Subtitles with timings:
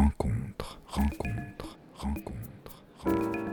[0.00, 3.44] rencontre, rencontre, rencontre, rencontre.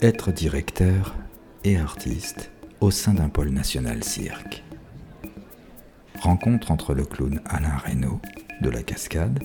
[0.00, 1.14] Être directeur
[1.62, 2.50] et artiste
[2.80, 4.64] au sein d'un pôle national cirque.
[6.18, 8.20] Rencontre entre le clown Alain Reynaud
[8.62, 9.40] de la Cascade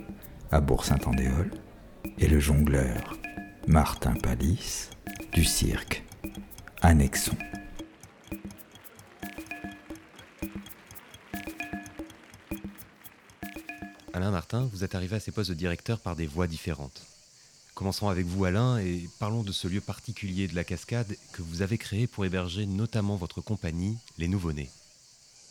[0.50, 1.52] à Bourg-Saint-Andéol
[2.20, 3.18] et le jongleur
[3.68, 4.92] Martin Palis
[5.34, 6.06] du cirque
[6.82, 7.36] Annexon.
[14.18, 17.04] Alain Martin, vous êtes arrivé à ces postes de directeur par des voies différentes.
[17.76, 21.62] Commençons avec vous Alain et parlons de ce lieu particulier de la cascade que vous
[21.62, 24.72] avez créé pour héberger notamment votre compagnie, les Nouveau-Nés.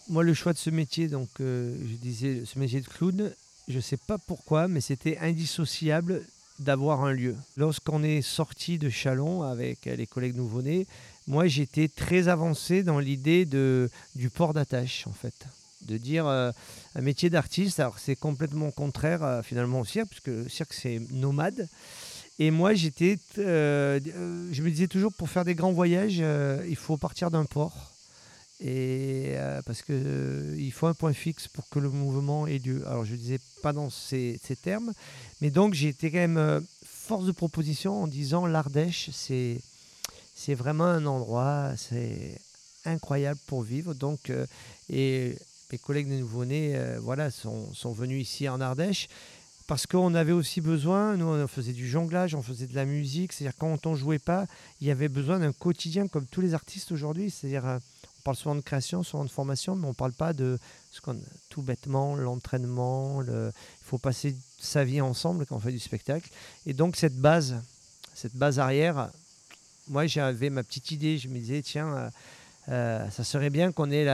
[0.09, 3.33] Moi, le choix de ce métier, donc euh, je disais ce métier de clown,
[3.69, 6.27] je ne sais pas pourquoi, mais c'était indissociable
[6.59, 7.37] d'avoir un lieu.
[7.57, 10.89] Lorsqu'on est sorti de Chalon avec les collègues nouveau-nés,
[11.29, 15.47] moi j'étais très avancé dans l'idée du port d'attache en fait.
[15.87, 16.51] De dire euh,
[16.97, 21.01] un métier d'artiste, alors c'est complètement contraire euh, finalement au cirque, puisque le cirque c'est
[21.11, 21.69] nomade.
[22.39, 24.01] Et moi j'étais, euh,
[24.51, 26.23] je me disais toujours pour faire des grands voyages,
[26.69, 27.93] il faut partir d'un port.
[28.59, 29.35] Et
[29.67, 32.87] parce qu'il faut un point fixe pour que le mouvement ait lieu.
[32.87, 34.93] Alors je ne disais pas dans ces, ces termes,
[35.41, 39.61] mais donc j'ai été quand même force de proposition en disant l'Ardèche, c'est
[40.35, 42.39] c'est vraiment un endroit, c'est
[42.85, 43.95] incroyable pour vivre.
[43.95, 44.31] Donc,
[44.91, 45.37] et
[45.73, 49.09] mes collègues des Nouveau-Nés euh, voilà, sont, sont, venus ici en Ardèche.
[49.67, 53.33] Parce qu'on avait aussi besoin, nous on faisait du jonglage, on faisait de la musique,
[53.33, 54.47] c'est-à-dire quand on jouait pas,
[54.81, 57.79] il y avait besoin d'un quotidien comme tous les artistes aujourd'hui, c'est-à-dire euh,
[58.21, 60.57] on parle souvent de création, souvent de formation, mais on ne parle pas de
[60.93, 65.81] ce qu'on tout bêtement l'entraînement, il faut passer sa vie ensemble quand on fait du
[65.81, 66.31] spectacle.
[66.65, 67.57] Et donc cette base,
[68.15, 69.11] cette base arrière,
[69.89, 72.11] moi j'avais ma petite idée, je me disais tiens,
[72.69, 74.05] euh, ça serait bien qu'on ait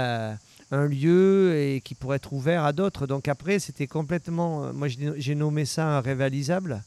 [0.73, 3.07] un lieu et qui pourrait être ouvert à d'autres.
[3.07, 6.83] Donc après c'était complètement, euh, moi j'ai nommé ça un réalisable,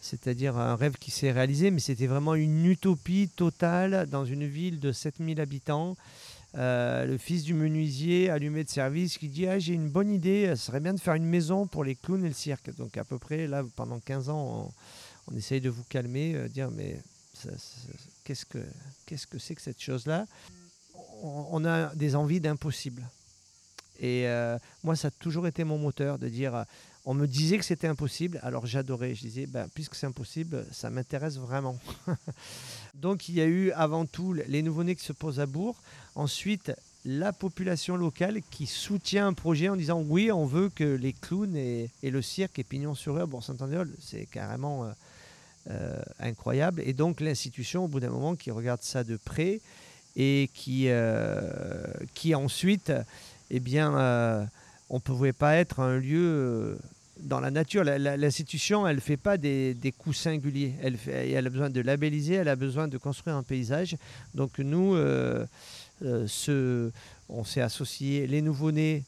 [0.00, 4.80] c'est-à-dire un rêve qui s'est réalisé, mais c'était vraiment une utopie totale dans une ville
[4.80, 5.96] de 7000 habitants.
[6.54, 10.66] le fils du menuisier allumé de service qui dit ah, j'ai une bonne idée, ce
[10.66, 12.74] serait bien de faire une maison pour les clowns et le cirque.
[12.76, 14.72] Donc à peu près là pendant 15 ans
[15.26, 16.96] on, essaye de vous calmer, dire mais
[18.24, 18.58] qu'est-ce que
[19.06, 20.26] qu'est-ce que c'est que cette chose-là?
[21.22, 23.08] On, a des envies d'impossible.
[23.98, 26.64] Et euh, moi, ça a toujours été mon moteur de dire,
[27.04, 29.14] on me disait que c'était impossible, alors j'adorais.
[29.14, 31.78] Je disais, ben, puisque c'est impossible, ça m'intéresse vraiment.
[32.94, 35.76] Donc il y a eu avant tout les nouveau-nés qui se posent à Bourg.
[36.14, 36.72] Ensuite,
[37.06, 41.56] la population locale qui soutient un projet en disant oui, on veut que les clowns
[41.56, 44.90] et, le cirque et Pignon sur eux, bon, Saint-Andéol, c'est carrément euh,
[45.70, 46.82] euh, incroyable.
[46.84, 49.60] Et donc l'institution, au bout d'un moment, qui regarde ça de près
[50.16, 51.40] et qui, euh,
[52.14, 52.92] qui ensuite,
[53.50, 54.44] eh bien, euh,
[54.88, 56.78] on ne pouvait pas être un lieu
[57.18, 57.84] dans la nature.
[57.84, 60.74] L'institution, elle ne fait pas des, des, coups singuliers.
[60.82, 63.96] Elle, a besoin de labelliser, elle a besoin de construire un paysage.
[64.34, 64.96] Donc nous,
[66.00, 66.90] ce,
[67.28, 69.04] on s'est associé, les nouveau-nés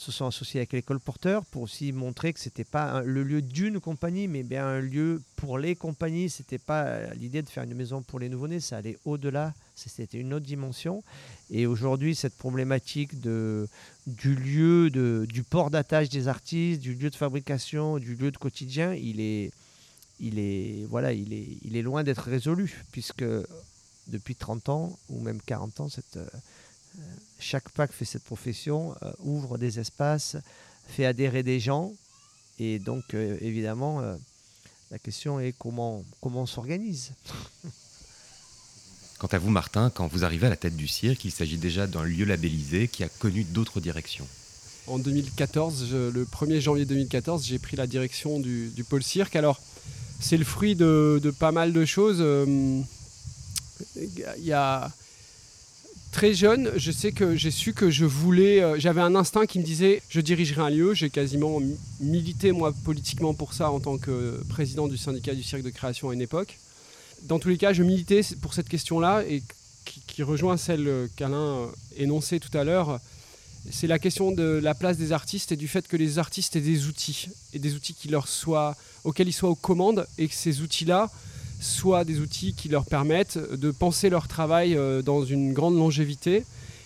[0.00, 3.80] se sont associés avec l'école porteur pour aussi montrer que c'était pas le lieu d'une
[3.80, 6.30] compagnie, mais bien un lieu pour les compagnies.
[6.30, 9.52] C'était pas euh, l'idée de faire une maison pour les nouveau-nés, ça allait au-delà.
[9.88, 11.02] C'était une autre dimension.
[11.50, 17.16] Et aujourd'hui, cette problématique du lieu, de, du port d'attache des artistes, du lieu de
[17.16, 19.52] fabrication, du lieu de quotidien, il est,
[20.20, 23.24] il est, voilà, il est, loin d'être résolu, puisque
[24.06, 26.26] depuis 30 ans, ou même 40 ans, euh,
[27.38, 30.36] chaque pas que fait cette profession euh, ouvre des espaces,
[30.86, 31.92] fait adhérer des gens.
[32.58, 34.02] Et donc, euh, évidemment,
[34.90, 37.12] la question est comment, comment on s'organise.
[39.20, 41.86] Quant à vous, Martin, quand vous arrivez à la tête du cirque, il s'agit déjà
[41.86, 44.26] d'un lieu labellisé qui a connu d'autres directions.
[44.86, 49.36] En 2014, le 1er janvier 2014, j'ai pris la direction du, pôle cirque.
[49.36, 49.60] Alors,
[50.20, 52.24] c'est le fruit de, pas mal de choses.
[54.50, 54.90] A
[56.12, 58.60] Très jeune, je sais que j'ai su que je voulais.
[58.60, 60.92] Euh, j'avais un instinct qui me disait je dirigerai un lieu.
[60.92, 61.60] J'ai quasiment
[62.00, 66.10] milité, moi, politiquement pour ça en tant que président du syndicat du cirque de création
[66.10, 66.58] à une époque.
[67.24, 69.42] Dans tous les cas, je militais pour cette question-là et
[69.84, 73.00] qui, rejoint celle qu'Alain euh, énonçait tout à l'heure.
[73.70, 76.60] C'est la question de la place des artistes et du fait que les artistes aient
[76.60, 80.34] des outils et des outils qui leur soient, auxquels ils soient aux commandes et que
[80.34, 81.10] ces outils-là
[81.60, 86.44] soit des outils qui leur permettent de penser leur travail euh, dans une grande longévité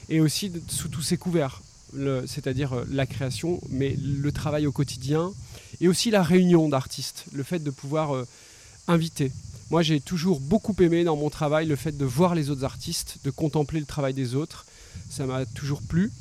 [0.08, 1.62] et aussi sous tous ces couverts,
[2.26, 5.32] c'est-à-dire euh, la création, mais le travail au quotidien
[5.80, 8.24] et aussi la réunion d'artistes, le fait de pouvoir
[8.86, 9.32] inviter.
[9.70, 13.18] Moi, j'ai toujours beaucoup aimé dans mon travail le fait de voir les autres artistes,
[13.24, 14.66] de contempler le travail des autres.
[15.08, 16.12] Ça m'a toujours plu.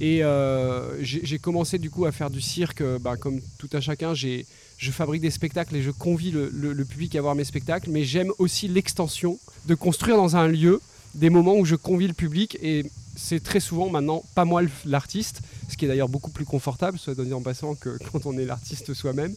[0.00, 4.14] Et euh, j'ai commencé du coup à faire du cirque, bah, comme tout un chacun.
[4.14, 8.32] Je fabrique des spectacles et je convie le, public à voir mes spectacles, mais j'aime
[8.38, 10.80] aussi l'extension de construire dans un lieu
[11.14, 15.42] des moments où je convie le public et c'est très souvent maintenant pas moi l'artiste,
[15.68, 18.46] ce qui est d'ailleurs beaucoup plus confortable, soit dit en passant, que quand on est
[18.46, 19.34] l'artiste soi-même.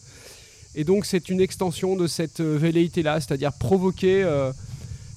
[0.74, 4.52] Et donc c'est une extension de cette euh, velléité-là, c'est-à-dire provoquer, euh,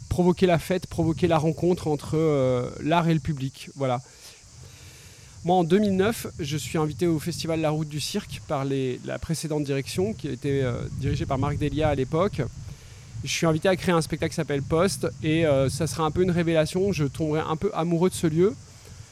[0.09, 3.69] provoquer la fête, provoquer la rencontre entre euh, l'art et le public.
[3.75, 4.01] Voilà.
[5.45, 9.63] Moi, en 2009, je suis invité au festival La Route du Cirque par la précédente
[9.63, 10.63] direction, qui était
[10.99, 12.41] dirigée par Marc Delia à l'époque.
[13.23, 16.23] Je suis invité à créer un spectacle qui s'appelle Post, et ça sera un peu
[16.23, 16.91] une révélation.
[16.91, 18.55] Je tomberai un peu amoureux de ce lieu.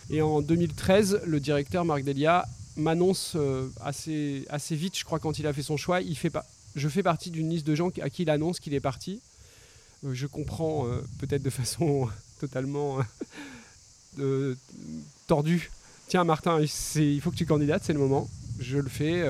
[0.10, 5.40] Et en 2013, le directeur Marc Delia m'annonce euh, assez, assez vite, je crois, quand
[5.40, 6.02] il a fait son choix.
[6.02, 6.46] Il fait pas,
[6.76, 9.22] je fais partie d'une liste de gens à qui il annonce qu'il est parti.
[10.06, 13.00] Euh, je comprends euh, peut-être de façon totalement
[15.28, 15.72] tordue.
[16.08, 16.62] Tiens, Martin,
[16.96, 18.30] il faut que tu candidates, c'est le moment.
[18.60, 19.26] Je le fais.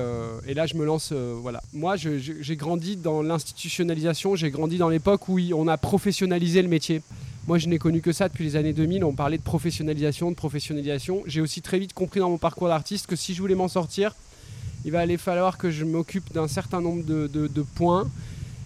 [0.46, 1.10] et là, je me lance.
[1.12, 1.60] voilà.
[1.72, 4.36] Moi, j'ai grandi dans l'institutionnalisation.
[4.36, 7.02] J'ai grandi dans l'époque où on a professionnalisé le métier.
[7.46, 9.04] Moi, je n'ai connu que ça depuis les années 2000.
[9.04, 11.22] On parlait de professionnalisation, de professionnalisation.
[11.26, 14.16] J'ai aussi très vite compris dans mon parcours d'artiste que si je voulais m'en sortir,
[14.84, 18.10] il va aller falloir que je m'occupe d'un certain nombre de, points.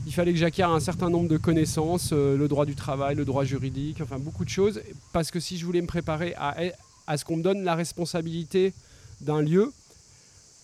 [0.07, 3.27] Il fallait que j'acquière un certain nombre de connaissances, euh, le droit du travail, le
[3.27, 4.81] droit juridique, enfin beaucoup de choses.
[5.13, 8.73] Parce que si je voulais me préparer à, ce qu'on me donne la responsabilité
[9.21, 9.75] d'un lieu,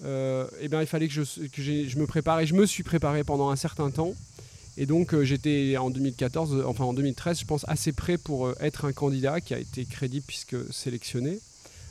[0.07, 2.41] euh, eh bien, il fallait que, je, je me prépare.
[2.41, 4.15] Et je me suis préparé pendant un certain temps.
[4.79, 8.47] Et donc euh, j'étais en 2014, euh, enfin en 2013, je pense assez prêt pour
[8.47, 11.39] euh, être un candidat qui a été crédible puisque sélectionné.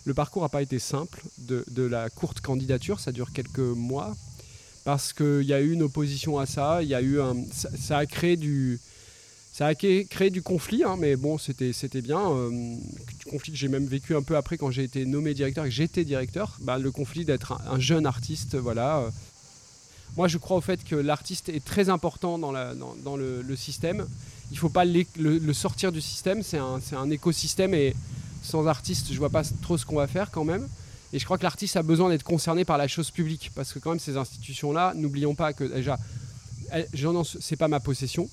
[0.06, 4.16] Le parcours n'a pas été simple de, la courte candidature, ça dure quelques mois,
[4.84, 7.98] parce qu'il y a eu une opposition à ça, il y a eu un, ça,
[7.98, 8.80] a créé du,
[9.52, 11.72] ça a créé du conflit, hein, mais bon, c'était,
[12.04, 12.22] bien.
[12.52, 15.70] du conflit que j'ai même vécu un peu après quand j'ai été nommé directeur et
[15.70, 16.56] que j'étais directeur.
[16.62, 19.10] Bah, le conflit d'être un, jeune artiste, voilà,
[20.18, 24.07] moi, je crois au fait que l'artiste est très important dans, le, système.
[24.52, 26.42] Il ne faut pas le, sortir du système.
[26.42, 27.96] C'est un, écosystème et
[28.42, 30.68] sans artiste, je ne vois pas trop ce qu'on va faire quand même.
[31.13, 33.80] Et je crois que l'artiste a besoin d'être concerné par la chose publique parce que
[33.80, 35.98] quand même ces institutions-là, n'oublions pas que déjà,
[37.40, 38.30] c'est pas ma possession.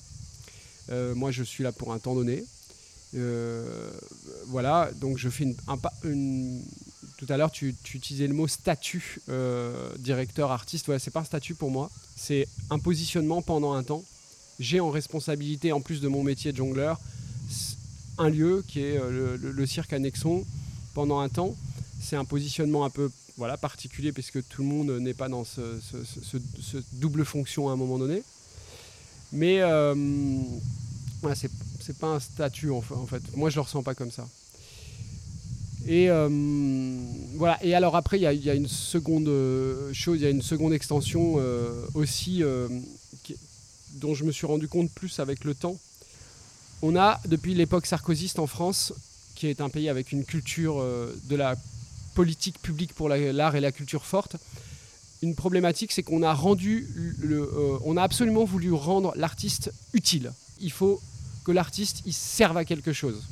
[0.91, 2.45] Euh, moi, je suis là pour un temps donné.
[3.15, 3.91] Euh,
[4.47, 5.57] voilà, donc je fais une,
[6.05, 6.63] une,
[7.25, 10.89] tout à l'heure, tu, utilisais le mot statut, euh, directeur, artiste.
[10.89, 11.89] Ouais, c'est pas un statut pour moi.
[12.17, 14.03] C'est un positionnement pendant un temps.
[14.59, 16.99] J'ai en responsabilité, en plus de mon métier de jongleur,
[18.19, 20.45] un lieu qui est euh, le, cirque à Nexon
[20.95, 21.55] pendant un temps.
[22.01, 25.79] C'est un positionnement un peu voilà, particulier puisque tout le monde n'est pas dans ce,
[26.95, 28.25] double fonction à un moment donné.
[29.31, 29.95] Mais euh,
[31.35, 33.23] c'est pas un statut en fait.
[33.37, 34.27] Moi, je le ressens pas comme ça.
[35.87, 36.29] Et euh,
[37.35, 37.63] voilà.
[37.65, 40.73] Et alors après, il y, a une seconde euh, chose, il y a une seconde
[40.73, 42.43] extension euh, aussi
[43.95, 45.79] dont je me suis rendu compte plus avec le temps.
[46.83, 48.93] On a depuis l'époque sarkozyste en France,
[49.35, 50.85] qui est un pays avec une culture
[51.29, 51.57] de la
[52.15, 54.37] politique publique pour l'art et la culture forte.
[55.23, 56.89] Une problématique, c'est qu'on a rendu,
[57.21, 57.49] le,
[57.85, 60.33] on a absolument voulu rendre l'artiste utile.
[60.61, 61.01] Il faut
[61.45, 63.23] que l'artiste il serve à quelque chose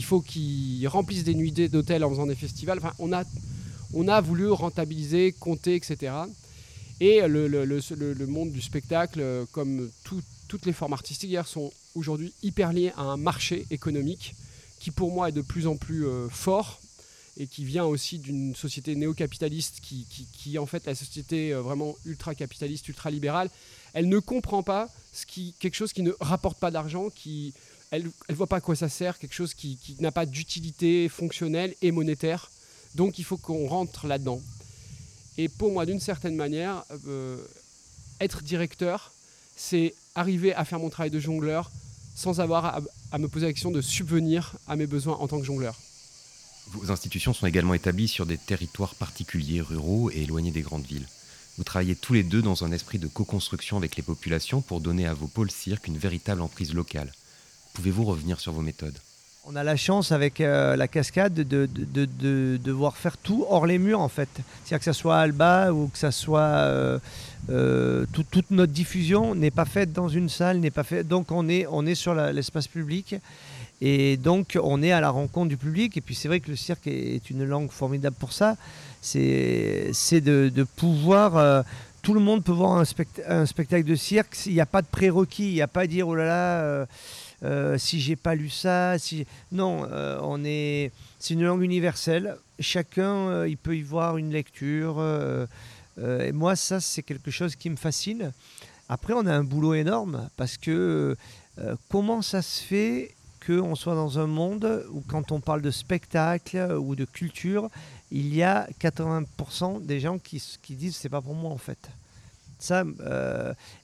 [0.00, 2.78] il faut qu'ils remplissent des nuits d'hôtel en faisant des festivals.
[2.78, 3.22] Enfin, on a,
[3.92, 6.14] on a voulu rentabiliser, compter, etc.
[7.00, 12.72] Et le, le, monde du spectacle, euh, comme toutes les formes artistiques, sont aujourd'hui hyper
[12.72, 14.34] liés à un marché économique
[14.78, 16.80] qui, pour moi, est de plus en plus euh, fort
[17.36, 21.94] et qui vient aussi d'une société néo-capitaliste qui, qui, en fait, la société euh, vraiment
[22.06, 23.50] ultra-capitaliste, ultra-libérale,
[23.92, 27.52] elle ne comprend pas ce qui, quelque chose qui ne rapporte pas d'argent, qui
[27.90, 31.74] elle ne voit pas à quoi ça sert, quelque chose qui, n'a pas d'utilité fonctionnelle
[31.82, 32.50] et monétaire.
[32.94, 34.40] Donc il faut qu'on rentre là-dedans.
[35.38, 37.42] Et pour moi, d'une certaine manière, euh,
[38.20, 39.12] être directeur,
[39.56, 41.70] c'est arriver à faire mon travail de jongleur
[42.14, 42.80] sans avoir à,
[43.12, 45.76] à, me poser la question de subvenir à mes besoins en tant que jongleur.
[46.68, 51.06] Vos institutions sont également établies sur des territoires particuliers, ruraux et éloignés des grandes villes.
[51.58, 55.06] Vous travaillez tous les deux dans un esprit de co-construction avec les populations pour donner
[55.06, 57.12] à vos pôles cirques une véritable emprise locale.
[57.74, 58.98] Pouvez-vous revenir sur vos méthodes?
[59.46, 63.78] On a la chance avec euh, la cascade de, de, devoir faire tout hors les
[63.78, 64.28] murs en fait.
[64.34, 66.98] C'est-à-dire que ce soit Alba ou que ce soit euh,
[67.48, 71.04] euh, toute notre diffusion n'est pas faite dans une salle, n'est pas fait.
[71.04, 73.16] Donc on est, on est sur l'espace public
[73.80, 75.96] et donc on est à la rencontre du public.
[75.96, 78.56] Et puis c'est vrai que le cirque est, une langue formidable pour ça.
[79.00, 81.64] C'est de, pouvoir
[82.02, 82.84] tout le monde peut voir un,
[83.26, 84.36] un spectacle de cirque.
[84.44, 86.86] Il n'y a pas de prérequis, il n'y a pas à dire oh là là,
[87.42, 92.36] euh, si j'ai pas lu ça, si non, euh, on est, c'est une langue universelle.
[92.58, 95.02] Chacun, euh, il peut y voir une lecture.
[95.98, 98.32] et moi, ça, c'est quelque chose qui me fascine.
[98.88, 101.16] Après, on a un boulot énorme parce que
[101.88, 103.14] comment ça se fait
[103.46, 107.70] qu'on soit dans un monde où, quand on parle de spectacle ou de culture,
[108.10, 111.90] il y a 80% des gens qui, qui disent c'est pas pour moi en fait.
[112.58, 112.84] Ça,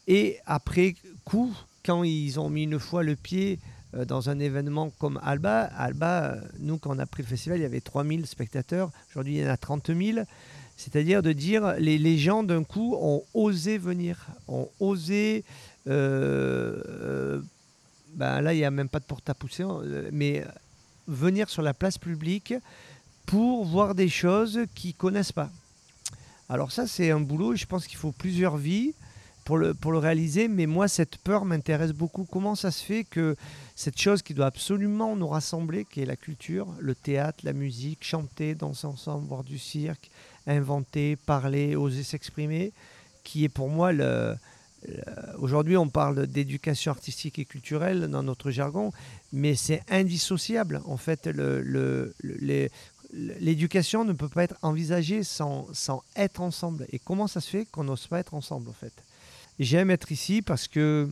[0.07, 1.55] et après coup,
[1.87, 3.59] quand ils ont mis une fois le pied
[3.95, 7.59] euh, dans un événement comme Alba, Alba, euh, nous quand on a pris le festival,
[7.59, 10.19] il y avait 3000 spectateurs, aujourd'hui il y en a 30 000.
[10.77, 15.45] C'est-à-dire de dire les, les gens d'un coup ont osé venir, ont osé.
[15.87, 17.41] euh,
[18.17, 20.45] ben là, il n'y a même pas de porte à pousser, euh, mais
[21.07, 22.55] venir sur la place publique
[23.27, 25.51] pour voir des choses qu'ils connaissent pas.
[26.49, 27.55] Alors ça, c'est un boulot.
[27.57, 28.95] Je pense qu'il faut plusieurs vies
[29.47, 30.49] pour le, pour le réaliser.
[30.49, 32.27] Mais moi, cette peur m'intéresse beaucoup.
[32.31, 33.37] Comment ça se fait que
[33.75, 38.05] cette chose qui doit absolument nous rassembler, qui est la culture, le théâtre, la musique,
[38.05, 40.11] chanter, danser ensemble, voir du cirque,
[40.47, 42.73] inventer, parler, oser s'exprimer,
[43.25, 44.35] qui est pour moi le...
[45.39, 48.93] Aujourd'hui, on parle d'éducation artistique et culturelle dans notre jargon,
[49.33, 50.81] mais c'est indissociable.
[50.85, 51.29] En fait,
[53.13, 56.87] l'éducation ne peut pas être envisagée sans, sans être ensemble.
[56.93, 58.93] Et comment ça se fait qu'on n'ose pas être ensemble, en fait?
[59.59, 61.09] J'aime être ici parce que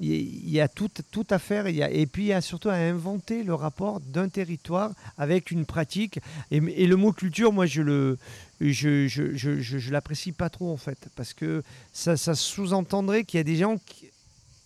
[0.00, 3.42] il y- a tout, tout à faire et puis il y a surtout à inventer
[3.42, 6.20] le rapport d'un territoire avec une pratique.
[6.52, 8.16] Et, le mot culture, moi, je le,
[8.60, 13.38] je, je, je, je- l'apprécie pas trop en fait, parce que ça, ça sous-entendrait qu'il
[13.38, 13.76] y a des gens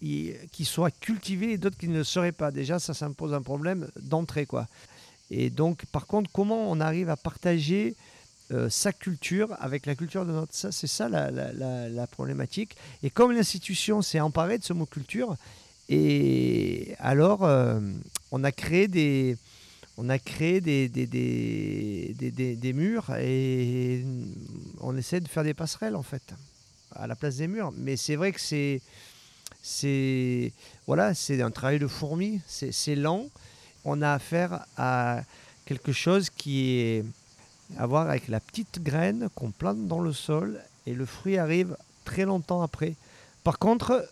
[0.01, 2.51] qui, qui soient cultivés et d'autres qui ne le seraient pas.
[2.51, 4.47] Déjà, ça, ça me pose un problème d'entrée.
[5.31, 7.95] Et donc, par contre, comment on arrive à partager
[8.53, 10.53] euh, sa culture avec la culture de notre...
[10.55, 12.77] C'est ça la, la- la- problématique.
[13.03, 15.37] Et comme l'institution s'est emparée de ce mot culture,
[15.89, 17.81] et alors euh,
[18.31, 19.37] on a créé des...
[19.99, 24.03] On a créé des, des, des, des- des- murs et
[24.81, 26.23] on essaie de faire des passerelles en fait
[26.95, 27.73] à la place des murs.
[27.77, 28.81] Mais c'est vrai que c'est
[30.87, 33.27] voilà, c'est un travail de fourmi, c'est lent.
[33.85, 35.25] On a affaire à
[35.67, 37.05] quelque chose qui est
[37.79, 41.77] à voir avec la petite graine qu'on plante dans le sol et le fruit arrive
[42.05, 42.95] très longtemps après.
[43.45, 44.09] Par contre,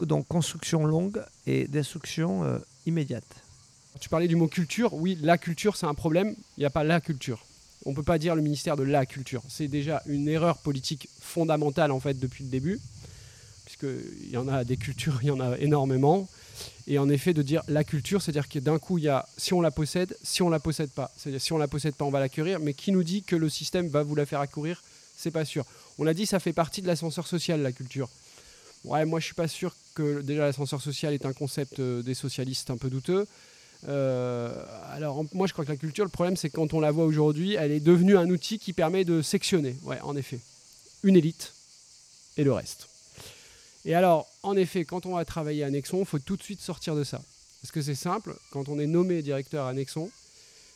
[0.00, 3.24] donc construction longue et destruction euh, immédiate.
[4.00, 4.94] Tu parlais du mot culture.
[4.94, 6.34] Oui, la culture, c'est un problème.
[6.56, 7.44] Il n'y a pas la culture.
[7.84, 9.42] On ne peut pas dire le ministère de la culture.
[9.48, 12.80] C'est déjà une erreur politique fondamentale, en fait, depuis le début.
[13.64, 16.28] Puisqu'il y en a des cultures, il y en a énormément.
[16.86, 19.52] Et en effet, de dire la culture, c'est-à-dire que d'un coup, il y a si
[19.54, 21.10] on la possède, si on la possède pas.
[21.16, 22.58] C'est-à-dire si on la possède pas, on va l'acquérir.
[22.60, 24.82] Mais qui nous dit que le système va vous la faire accourir
[25.16, 25.64] C'est pas sûr.
[25.98, 28.08] On l'a dit, ça fait partie de l'ascenseur social, la culture.
[28.84, 32.14] Ouais, moi, je suis pas sûr que déjà l'ascenseur social est un concept euh, des
[32.14, 33.26] socialistes un peu douteux.
[33.88, 36.90] Euh, alors, moi, je crois que la culture, le problème, c'est que quand on la
[36.90, 40.40] voit aujourd'hui, elle est devenue un outil qui permet de sectionner, ouais, en effet,
[41.02, 41.54] une élite
[42.36, 42.89] et le reste.
[43.84, 46.60] Et alors, en effet, quand on va travailler à Nexon, il faut tout de suite
[46.60, 47.22] sortir de ça.
[47.62, 50.10] Parce que c'est simple, quand on est nommé directeur à Nexon,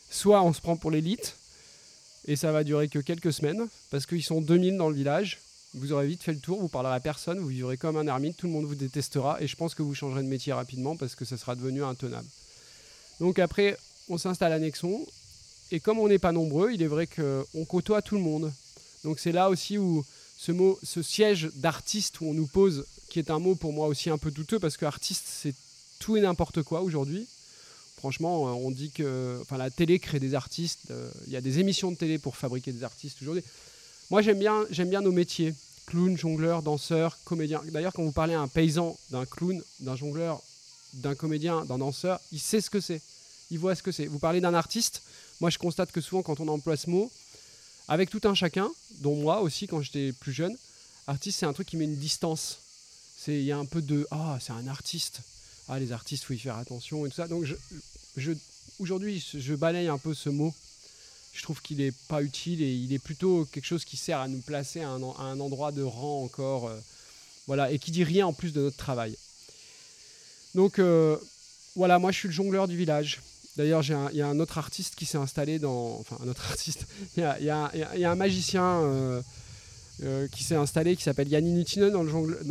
[0.09, 1.35] soit on se prend pour l'élite,
[2.27, 5.39] et ça va durer que quelques semaines, parce qu'ils sont 2000 dans le village,
[5.75, 8.37] vous aurez vite fait le tour, vous parlerez à personne, vous vivrez comme un ermite,
[8.37, 11.15] tout le monde vous détestera, et je pense que vous changerez de métier rapidement, parce
[11.15, 12.27] que ça sera devenu intenable.
[13.19, 13.77] Donc après,
[14.09, 15.05] on s'installe à Nexon,
[15.71, 18.53] et comme on n'est pas nombreux, il est vrai qu'on côtoie tout le monde.
[19.03, 20.05] Donc c'est là aussi où
[20.37, 22.85] ce mot, ce siège d'artiste où on nous pose,
[23.15, 25.55] qui est un mot pour moi aussi un peu douteux, parce que artiste, c'est
[25.99, 27.25] tout et n'importe quoi aujourd'hui.
[27.95, 30.91] Franchement, euh, on dit que enfin, la télé crée des artistes.
[30.91, 33.41] euh, Il y a des émissions de télé pour fabriquer des artistes aujourd'hui.
[34.09, 35.55] Moi, j'aime bien, j'aime bien nos métiers.
[35.85, 37.61] Clown, jongleur, danseur, comédien.
[37.71, 40.41] D'ailleurs, quand vous parlez à un paysan, d'un clown, d'un jongleur,
[40.95, 43.01] d'un comédien, d'un danseur, il sait ce que c'est.
[43.49, 44.07] Il voit ce que c'est.
[44.07, 45.03] Vous parlez d'un artiste.
[45.39, 47.09] Moi, je constate que souvent, quand on emploie ce mot,
[47.87, 48.69] avec tout un chacun,
[48.99, 50.57] dont moi aussi quand j'étais plus jeune,
[51.07, 52.59] artiste, c'est un truc qui met une distance.
[53.27, 55.21] Il y a un peu de Ah, c'est un artiste.
[55.67, 57.27] Ah, les artistes, faut y faire attention et tout ça.
[57.27, 57.55] Donc, je,
[58.17, 58.31] je-
[58.79, 60.53] aujourd'hui, je balaye un peu ce mot.
[61.33, 64.27] Je trouve qu'il n'est pas utile et il est plutôt quelque chose qui sert à
[64.27, 66.67] nous placer à un, endroit de rang encore.
[66.67, 66.79] euh,
[67.47, 69.15] voilà, et qui dit rien en plus de notre travail.
[70.55, 71.17] Donc, euh,
[71.75, 73.21] voilà, moi, je suis le jongleur du village.
[73.57, 75.97] D'ailleurs, il y a un autre artiste qui s'est installé dans.
[75.99, 76.85] Enfin, un autre artiste.
[77.17, 79.21] Il y y a un magicien euh,
[80.03, 82.03] euh, qui s'est installé qui s'appelle Yanni Nutinen dans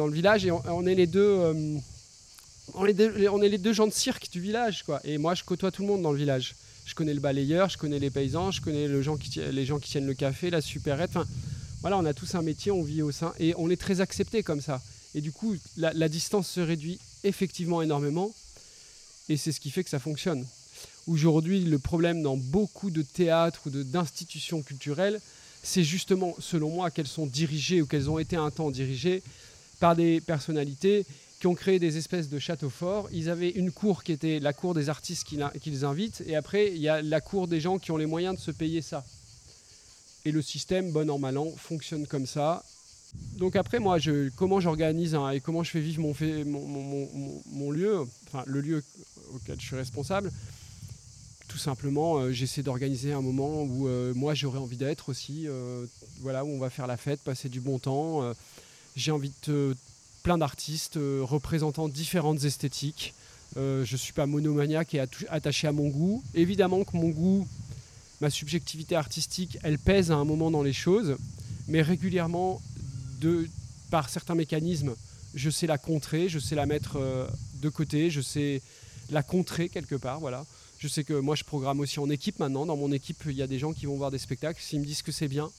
[0.07, 0.47] le, village.
[0.47, 1.21] Et on, est les deux.
[1.21, 1.77] euh,
[2.75, 5.01] on, est les deux gens de cirque du village, quoi.
[5.05, 6.55] Et moi, je côtoie tout le monde dans le village.
[6.87, 9.31] Je connais le balayeur, je connais les paysans, je connais les gens qui
[9.91, 11.11] tiennent le café, la supérette.
[11.11, 11.27] Enfin,
[11.81, 13.35] voilà, on a tous un métier, on vit au sein.
[13.39, 14.81] Et on est très accepté comme ça.
[15.15, 18.35] Et du coup, la, distance se réduit effectivement énormément.
[19.29, 20.47] Et c'est ce qui fait que ça fonctionne.
[21.07, 25.21] Aujourd'hui, le problème dans beaucoup de théâtres ou d'institutions culturelles,
[25.65, 29.23] c'est justement, selon moi, qu'elles sont dirigées ou qu'elles ont été un temps dirigées
[29.81, 31.07] par des personnalités
[31.41, 33.09] qui ont créé des espèces de châteaux forts.
[33.13, 36.79] Ils avaient une cour qui était la cour des artistes qu'ils invitent, et après, il
[36.79, 39.05] y a la cour des gens qui ont les moyens de se payer ça.
[40.27, 42.63] Et le système, bon an, mal an, fonctionne comme ça.
[43.39, 46.15] Donc après, moi, je, comment j'organise et comment je fais vivre mon,
[46.47, 48.83] mon, mon, lieu, enfin le lieu
[49.35, 50.31] auquel je suis responsable,
[51.55, 55.87] tout simplement, euh, j'essaie d'organiser un moment où euh, moi j'aurais envie d'être aussi, euh,
[56.19, 58.35] voilà, où on va faire la fête, passer du bon temps.
[58.97, 59.77] J'ai envie de
[60.25, 63.15] plein d'artistes représentant différentes esthétiques.
[63.55, 66.25] je ne suis pas monomaniaque et attaché à mon goût.
[66.35, 67.47] Évidemment que mon goût,
[68.21, 71.15] ma subjectivité artistique, elle pèse à un moment dans les choses,
[71.69, 72.61] mais régulièrement,
[73.93, 74.97] par certains mécanismes,
[75.37, 76.99] je sais la contrer, je sais la mettre
[77.63, 78.61] de côté, je sais
[79.11, 80.45] la contrer quelque part, voilà.
[80.79, 82.67] Je sais que moi je programme aussi en équipe maintenant.
[82.67, 84.61] Dans mon équipe, il y a des gens qui vont voir des spectacles.
[84.63, 85.51] S'ils me disent que c'est bien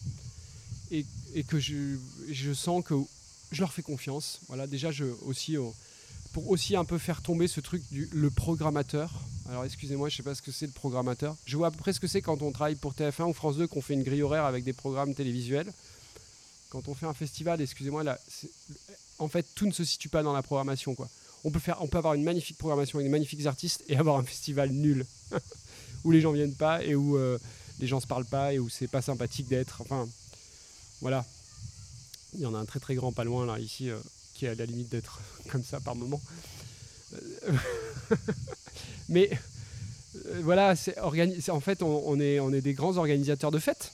[0.91, 1.05] et,
[1.47, 1.97] que je,
[2.29, 2.93] je, sens que
[3.51, 4.39] je leur fais confiance.
[4.47, 5.57] Voilà, déjà je aussi
[6.33, 9.11] pour aussi un peu faire tomber ce truc du le programmateur.
[9.47, 11.35] Alors excusez-moi, je sais pas ce que c'est le programmateur.
[11.45, 13.57] Je vois à peu près ce que c'est quand on travaille pour TF1 ou France
[13.57, 15.71] 2 qu'on fait une grille horaire avec des programmes télévisuels.
[16.69, 18.19] Quand on fait un festival, excusez-moi là,
[19.19, 21.09] en fait tout ne se situe pas dans la programmation quoi
[21.45, 25.05] on peut, avoir une magnifique programmation avec des magnifiques artistes et avoir un festival nul
[26.03, 27.37] où les gens viennent pas et où euh,
[27.79, 29.81] les gens se parlent pas et où c'est pas sympathique d'être.
[29.81, 30.09] Enfin,
[31.01, 31.23] voilà.
[32.33, 33.99] Il y en a un très très grand pas loin là ici euh,
[34.33, 35.21] qui est à la limite d'être
[35.51, 36.19] comme ça par moment.
[37.13, 37.53] Euh,
[39.09, 39.29] mais
[40.41, 40.73] voilà,
[41.03, 43.91] en fait on, est, des grands organisateurs de fêtes.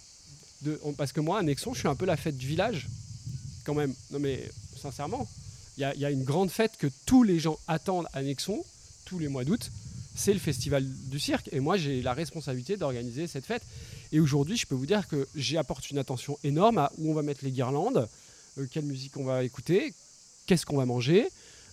[0.96, 2.88] Parce que moi, à Nexon, je suis un peu la fête du village,
[3.66, 3.94] quand même.
[4.12, 5.28] Non mais sincèrement,
[5.78, 8.64] il y, a une grande fête que tous les gens attendent à Nexon,
[9.06, 9.72] tous les mois d'août,
[10.16, 11.50] c'est le festival du cirque.
[11.52, 13.64] Et moi, j'ai la responsabilité d'organiser cette fête.
[14.12, 17.14] Et aujourd'hui, je peux vous dire que j'y apporte une attention énorme à où on
[17.14, 18.08] va mettre les guirlandes,
[18.58, 19.94] euh, quelle musique on va écouter,
[20.46, 21.28] qu'est-ce qu'on va manger,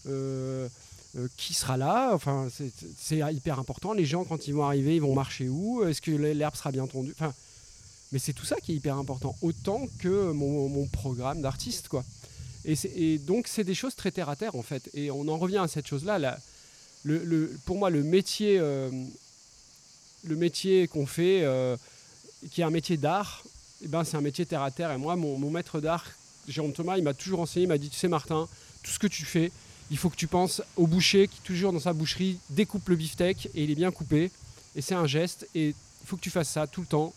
[0.07, 0.69] euh,
[1.17, 2.13] euh, qui sera là.
[2.15, 2.49] Enfin,
[2.97, 3.93] c'est hyper important.
[3.93, 5.85] Les gens, quand ils vont arriver, ils vont marcher où?
[5.85, 7.35] Est-ce que l'herbe sera bien tondue enfin,
[8.13, 12.05] Mais c'est tout ça qui est hyper important, autant que mon, mon programme d'artiste, quoi.
[12.69, 14.91] Et, donc, c'est des choses très terre à terre, en fait.
[14.93, 16.39] Et on en revient à cette chose-là.
[17.65, 18.91] Pour moi, le métier, euh,
[20.25, 21.77] métier qu'on fait, euh,
[22.51, 23.43] qui est un métier d'art,
[23.83, 24.93] eh ben, c'est un métier terre à terre.
[24.93, 26.05] Et moi, mon, maître d'art,
[26.47, 28.47] Jérôme Thomas, il m'a toujours enseigné, il m'a dit, tu sais, Martin,
[28.83, 29.51] tout ce que tu fais,
[29.91, 33.49] il faut que tu penses au boucher qui, toujours dans sa boucherie, découpe le beefsteak
[33.55, 34.31] et il est bien coupé.
[34.77, 35.49] Et c'est un geste.
[35.55, 37.15] Et il faut que tu fasses ça tout le temps.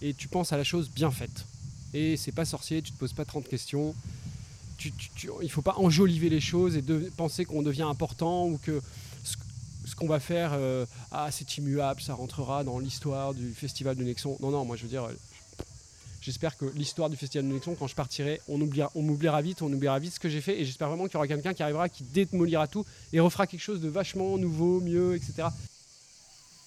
[0.00, 1.44] Et tu penses à la chose bien faite.
[1.92, 3.94] Et c'est pas sorcier, tu te poses pas 30 questions
[4.82, 8.80] il ne faut pas enjoliver les choses et de, penser qu'on devient important ou que
[9.24, 14.02] ce, qu'on va faire, euh, ah, c'est immuable, ça rentrera dans l'histoire du festival de
[14.02, 14.36] Nexon.
[14.40, 15.08] Non, non, moi je veux dire,
[16.20, 19.62] j'espère que l'histoire du festival de Nexon, quand je partirai, on oubliera, on m'oubliera vite,
[19.62, 21.62] on oubliera vite ce que j'ai fait et j'espère vraiment qu'il y aura quelqu'un qui
[21.62, 25.48] arrivera, qui démolira tout et refera quelque chose de vachement nouveau, mieux, etc.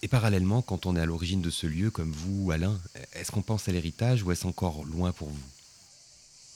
[0.03, 2.79] Et parallèlement, quand on est à l'origine de ce lieu, comme vous, Alain,
[3.13, 5.56] est-ce qu'on pense à l'héritage ou est-ce encore loin pour vous?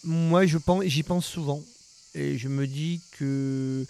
[0.03, 1.61] Moi, je pense, j'y pense souvent.
[2.13, 3.85] Et je me dis que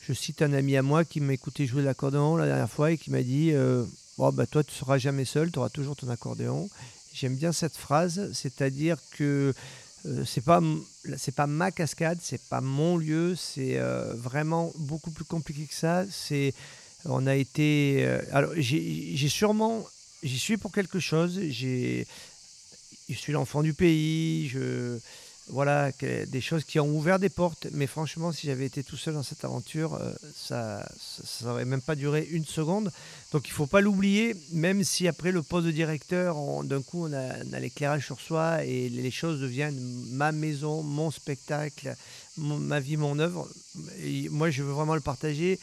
[0.00, 2.98] je cite un ami à moi qui m'a écouté jouer l'accordéon la dernière fois et
[2.98, 3.84] qui m'a dit euh,
[4.18, 6.68] bah, Toi, tu ne seras jamais seul, tu auras toujours ton accordéon.
[7.12, 9.54] J'aime bien cette phrase, c'est-à-dire que
[10.06, 10.62] euh, c'est pas
[11.36, 16.04] pas ma cascade, c'est pas mon lieu, c'est euh, vraiment beaucoup plus compliqué que ça.
[16.10, 16.54] C'est
[17.04, 19.86] on a été alors j'ai sûrement
[20.22, 21.40] j'y suis pour quelque chose.
[21.48, 22.06] J'ai
[23.08, 24.48] je suis l'enfant du pays.
[25.48, 27.66] Voilà, des choses qui ont ouvert des portes.
[27.72, 30.88] Mais franchement, si j'avais été tout seul dans cette aventure, euh, ça
[31.42, 32.92] n'aurait même pas duré une seconde.
[33.32, 37.06] Donc il ne faut pas l'oublier, même si après le poste de directeur, d'un coup,
[37.06, 39.80] on a, l'éclairage sur soi et les choses deviennent
[40.12, 41.94] ma maison, mon spectacle,
[42.36, 43.48] ma vie, mon œuvre.
[44.02, 45.58] Et moi, je veux vraiment le partager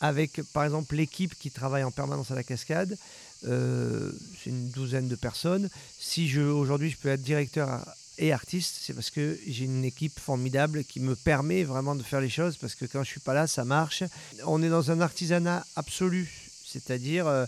[0.00, 2.96] avec, par exemple, l'équipe qui travaille en permanence à la cascade.
[3.44, 5.68] Euh, c'est une douzaine de personnes.
[5.98, 7.84] Si aujourd'hui je peux être directeur
[8.18, 12.20] et artiste, c'est parce que j'ai une équipe formidable qui me permet vraiment de faire
[12.20, 14.02] les choses, parce que quand je suis pas là, ça marche.
[14.44, 16.28] On est dans un artisanat absolu,
[16.64, 17.44] c'est-à-dire euh,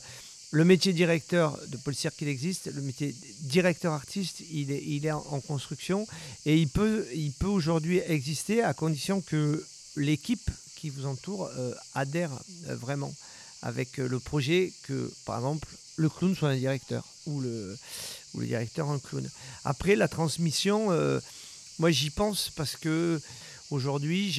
[0.51, 4.71] le métier directeur de Paul Cirque, il existe, le métier directeur artiste, il
[5.07, 6.07] est, en, construction,
[6.45, 9.65] et il peut, il peut aujourd'hui exister à condition que
[9.97, 12.31] l'équipe qui vous entoure euh, adhère
[12.69, 13.15] euh, vraiment
[13.63, 17.77] avec le projet que, par exemple, le clown soit un directeur ou le
[18.35, 19.29] ou le directeur un clown.
[19.65, 21.21] Après, la transmission, euh,
[21.79, 23.21] moi j'y pense parce que
[23.71, 24.35] Aujourd'hui,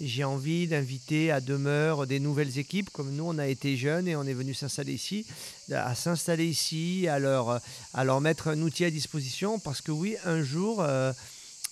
[0.00, 4.16] j'ai envie d'inviter à demeure des nouvelles équipes, comme nous, on a été jeunes et
[4.16, 5.26] on est venu s'installer ici,
[5.70, 7.60] à s'installer ici, à leur,
[7.92, 11.12] à leur mettre un outil à disposition, parce que oui, un jour, euh,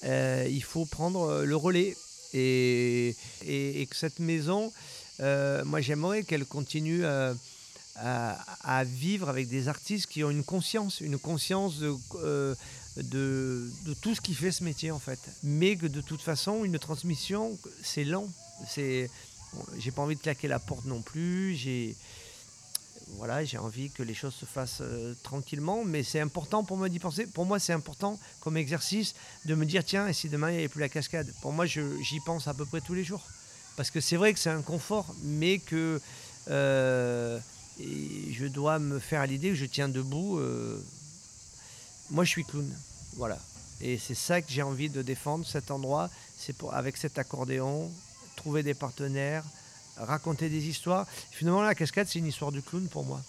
[0.04, 1.96] euh, il faut prendre le relais.
[2.34, 3.16] Et,
[3.46, 4.70] et, que cette maison,
[5.20, 7.34] moi j'aimerais qu'elle continue à,
[8.02, 12.56] à, vivre avec des artistes qui ont une conscience, une conscience de
[12.96, 15.18] de, tout ce qui fait ce métier en fait.
[15.42, 18.28] Mais que de toute façon, une transmission, c'est lent.
[18.68, 19.10] C'est,
[19.78, 21.54] j'ai pas envie de claquer la porte non plus.
[21.54, 21.96] J'ai,
[23.16, 26.88] voilà, j'ai envie que les choses se fassent euh, tranquillement, mais c'est important pour moi
[26.88, 27.26] d'y penser.
[27.26, 29.14] Pour moi, c'est important comme exercice
[29.46, 31.32] de me dire tiens, et si demain il n'y avait plus la cascade?
[31.42, 33.26] Pour moi, j'y pense à peu près tous les jours.
[33.76, 36.00] Parce que c'est vrai que c'est un confort, mais que
[36.48, 37.38] euh,
[38.32, 40.38] je dois me faire à l'idée que je tiens debout.
[40.38, 40.82] Euh,
[42.10, 42.68] moi, je suis clown.
[43.16, 43.38] Voilà.
[43.80, 46.10] Et c'est ça que j'ai envie de défendre, cet endroit.
[46.38, 47.90] C'est avec cet accordéon,
[48.36, 49.44] trouver des partenaires,
[49.96, 51.06] raconter des histoires.
[51.30, 53.20] Finalement, la cascade, c'est une histoire du clown pour moi.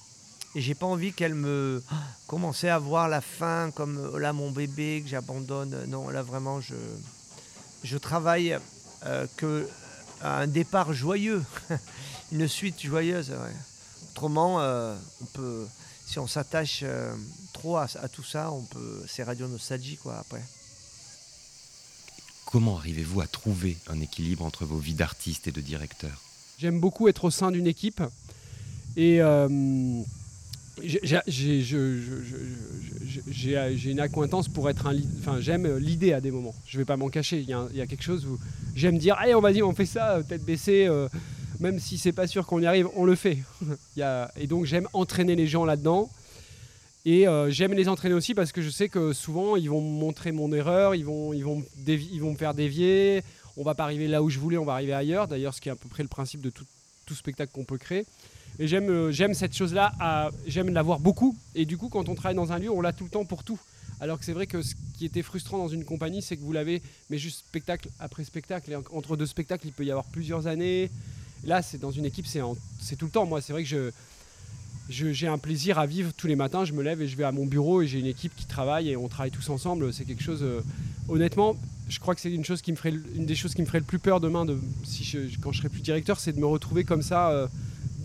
[0.54, 1.82] Et j'ai pas envie qu'elle me
[2.28, 5.86] commence à voir la fin comme là mon bébé que j'abandonne.
[5.88, 6.60] Non, là vraiment
[7.84, 8.58] je travaille
[9.06, 9.28] euh,
[10.22, 11.44] à un départ joyeux,
[12.32, 13.34] une suite joyeuse.
[14.12, 15.68] Autrement, euh, on peut
[16.12, 17.16] si on s'attache euh,
[17.54, 20.42] trop à, tout ça, on peut, c'est radio nostalgie quoi après.
[22.46, 26.22] Comment arrivez-vous à trouver un équilibre entre vos vies d'artiste et de directeur?
[26.58, 28.04] J'aime beaucoup être au sein d'une équipe
[28.98, 29.48] et euh,
[30.84, 31.22] j'ai
[33.92, 36.56] une accointance pour être un enfin j'aime l'idée à des moments.
[36.68, 37.40] Je vais pas m'en cacher.
[37.40, 38.38] Il y, a, quelque chose où
[38.76, 41.08] j'aime dire allez on va dire on fait ça tête baissée euh,
[41.62, 43.38] même si c'est pas sûr qu'on y arrive, on le fait.
[44.36, 46.10] et donc j'aime entraîner les gens là-dedans.
[47.06, 50.00] Et euh, j'aime les entraîner aussi parce que je sais que souvent ils vont me
[50.00, 53.24] montrer mon erreur, ils vont, me faire dévier.
[53.58, 55.28] On va pas arriver là où je voulais, on va arriver ailleurs.
[55.28, 56.66] D'ailleurs, ce qui est à peu près le principe de tout,
[57.14, 58.06] spectacle qu'on peut créer.
[58.58, 61.36] Et j'aime, euh, j'aime cette chose-là, j'aime l'avoir beaucoup.
[61.56, 63.44] Et du coup, quand on travaille dans un lieu, on l'a tout le temps pour
[63.44, 63.60] tout.
[64.00, 66.54] Alors que c'est vrai que ce qui était frustrant dans une compagnie, c'est que vous
[66.54, 68.72] l'avez, mais juste spectacle après spectacle.
[68.72, 70.90] Et entre deux spectacles, il peut y avoir plusieurs années.
[71.44, 73.26] Là, c'est dans une équipe, c'est tout le temps.
[73.26, 73.92] Moi, c'est vrai que
[74.90, 76.66] j'ai un plaisir à vivre tous les matins.
[76.66, 78.90] Je me lève et je vais à mon bureau et j'ai une équipe qui travaille
[78.90, 79.94] et on travaille tous ensemble.
[79.94, 80.44] C'est quelque chose.
[80.44, 80.62] Euh,
[81.10, 81.56] honnêtement,
[81.90, 82.44] je crois que c'est une
[83.16, 85.70] une des choses qui me ferait le plus peur demain, de, je, quand je serai
[85.70, 87.48] plus directeur, c'est de me retrouver comme ça, euh,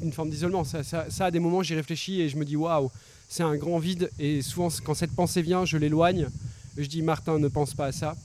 [0.02, 0.64] une forme d'isolement.
[0.64, 2.90] Ça, à des moments, j'y réfléchis et je me dis waouh,
[3.28, 4.10] c'est un grand vide.
[4.18, 6.28] Et souvent, quand cette pensée vient, je l'éloigne.
[6.76, 8.16] Je dis Martin, ne pense pas à ça.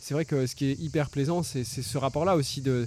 [0.00, 2.86] C'est vrai que ce qui est hyper plaisant, c'est ce rapport-là aussi de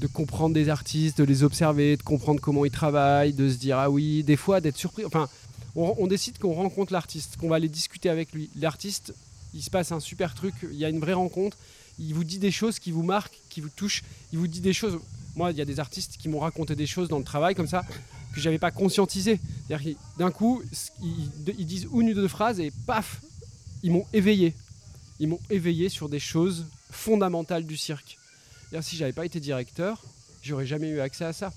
[0.00, 3.78] de comprendre des artistes, de les observer, de comprendre comment ils travaillent, de se dire
[3.78, 5.04] ah oui, des fois d'être surpris.
[5.04, 5.28] Enfin,
[5.74, 8.50] on, décide qu'on rencontre l'artiste, qu'on va aller discuter avec lui.
[8.56, 9.14] L'artiste,
[9.54, 11.56] il se passe un super truc, il y a une vraie rencontre.
[11.98, 14.02] Il vous dit des choses qui vous marquent, qui vous touchent.
[14.32, 14.98] Il vous dit des choses.
[15.34, 17.66] Moi, il y a des artistes qui m'ont raconté des choses dans le travail comme
[17.66, 17.82] ça
[18.34, 19.40] que j'avais pas conscientisé.
[20.18, 20.62] D'un coup,
[21.02, 23.20] ils, ils disent une ou deux phrases et paf,
[23.82, 24.54] ils m'ont éveillé.
[25.20, 28.18] Ils m'ont éveillé sur des choses fondamentales du cirque
[28.80, 30.02] si j'avais pas été directeur,
[30.42, 31.52] j'aurais jamais eu accès à ça.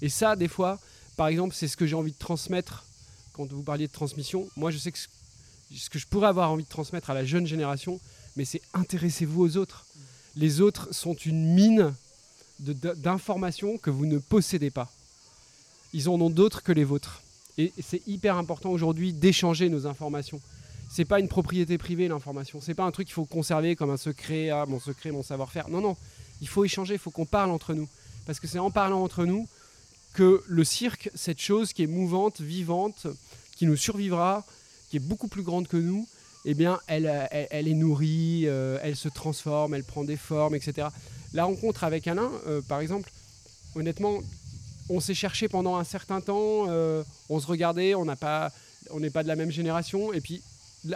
[0.00, 0.78] Et ça, des fois,
[1.16, 2.84] par exemple, c'est ce que j'ai envie de transmettre
[3.32, 4.48] quand vous parliez de transmission.
[4.56, 7.46] Moi, je sais que ce que je pourrais avoir envie de transmettre à la jeune
[7.46, 8.00] génération,
[8.36, 9.86] mais c'est intéressez-vous aux autres.
[10.36, 11.94] Les autres sont une mine
[12.58, 14.90] d'informations que vous ne possédez pas.
[15.92, 17.22] Ils en ont d'autres que les vôtres.
[17.58, 20.40] Et c'est hyper important aujourd'hui d'échanger nos informations.
[20.90, 22.60] C'est pas une propriété privée l'information.
[22.60, 25.68] C'est pas un truc qu'il faut conserver comme un secret, ah, mon secret, mon savoir-faire.
[25.68, 25.96] Non, non
[26.42, 27.88] il faut échanger, il faut qu'on parle entre nous.
[28.26, 29.48] Parce que c'est en parlant entre nous
[30.12, 33.06] que le cirque, cette chose qui est mouvante, vivante,
[33.56, 34.44] qui nous survivra,
[34.90, 36.06] qui est beaucoup plus grande que nous,
[36.44, 40.88] eh bien, elle, elle, est nourrie, euh, elle se transforme, elle prend des formes, etc.
[41.32, 43.10] La rencontre avec Alain, euh, par exemple,
[43.76, 44.18] honnêtement,
[44.90, 48.50] on s'est cherché pendant un certain temps, euh, on se regardait, on n'est pas,
[49.14, 50.42] pas de la même génération, et puis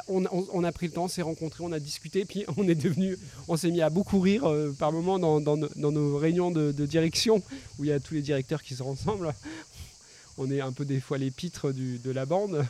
[0.08, 3.16] on, a pris le temps, s'est rencontrés, on a discuté, puis on est devenu,
[3.48, 7.42] on s'est mis à beaucoup rire euh, par moments dans, nos réunions de, direction
[7.78, 9.32] où il y a tous les directeurs qui se rassemblent.
[10.38, 12.66] On est un peu des fois les pitres de la bande.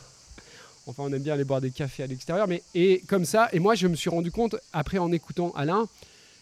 [0.87, 3.49] Enfin, on aime bien aller boire des cafés à l'extérieur, mais et comme ça.
[3.51, 5.85] Et moi, je me suis rendu compte après en écoutant Alain,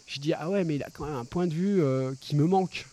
[0.06, 2.36] je dis ah ouais, mais il a quand même un point de vue euh, qui
[2.36, 2.86] me manque.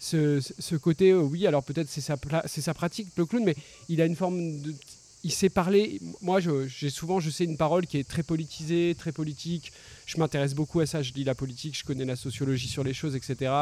[0.00, 3.54] Ce, côté, euh, oui, alors peut-être c'est sa pratique, le clown, mais
[3.88, 4.74] il a une forme de,
[5.24, 6.00] il sait parler.
[6.20, 9.72] Moi, j'ai souvent, je sais une parole qui est très politisée, très politique.
[10.04, 11.02] Je m'intéresse beaucoup à ça.
[11.02, 13.52] Je lis la politique, je connais la sociologie sur les choses, etc.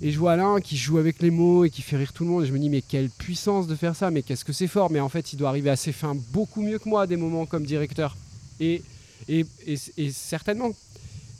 [0.00, 2.30] Et je vois Alain qui joue avec les mots et qui fait rire tout le
[2.30, 2.42] monde.
[2.42, 4.90] Et je me dis, mais quelle puissance de faire ça, mais qu'est-ce que c'est fort.
[4.90, 7.16] Mais en fait, il doit arriver à ses fins beaucoup mieux que moi à des
[7.16, 8.16] moments comme directeur.
[8.58, 8.82] Et,
[9.28, 9.46] et,
[9.96, 10.72] et, certainement.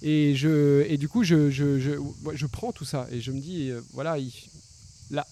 [0.00, 3.80] Et, je, et du coup, je, je prends tout ça et je me dis, euh,
[3.92, 4.32] voilà, il,
[5.10, 5.26] là,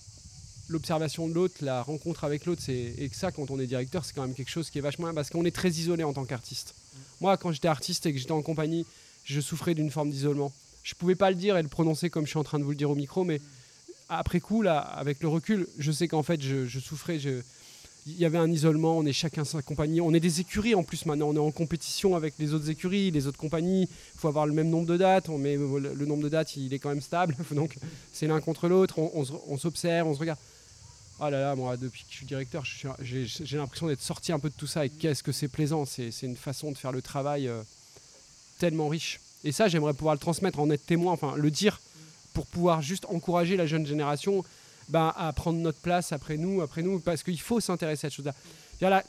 [0.71, 4.05] l'observation de l'autre, la rencontre avec l'autre, c'est et que ça, quand on est directeur,
[4.05, 6.25] c'est quand même quelque chose qui est vachement parce qu'on est très isolé en tant
[6.25, 6.75] qu'artiste.
[7.21, 8.87] Moi, quand j'étais artiste et que j'étais en compagnie,
[9.25, 10.53] je souffrais d'une forme d'isolement.
[10.83, 12.71] Je pouvais pas le dire et le prononcer comme je suis en train de vous
[12.71, 13.41] le dire au micro, mais
[14.09, 17.19] après coup, là, avec le recul, je sais qu'en fait, je, je souffrais.
[17.19, 17.43] Je,
[18.07, 20.01] il y avait un isolement, on est chacun sa compagnie.
[20.01, 23.11] On est des écuries en plus maintenant, on est en compétition avec les autres écuries,
[23.11, 23.83] les autres compagnies.
[23.83, 26.79] Il faut avoir le même nombre de dates, mais le nombre de dates, il est
[26.79, 27.37] quand même stable.
[27.53, 27.77] Donc
[28.13, 30.39] c'est l'un contre l'autre, on, s'observe, on se regarde.
[31.23, 34.49] Oh là là, moi, depuis que je suis directeur, j'ai l'impression d'être sorti un peu
[34.49, 34.87] de tout ça.
[34.87, 37.63] Et qu'est-ce que c'est plaisant C'est une façon de faire le travail euh,
[38.59, 39.21] tellement riche.
[39.45, 41.79] Et ça, j'aimerais pouvoir le transmettre, en être témoin, enfin le dire,
[42.33, 44.45] pour pouvoir juste encourager la jeune génération
[44.89, 48.17] bah, à prendre notre place après nous, après nous, parce qu'il faut s'intéresser à cette
[48.17, 48.35] chose-là.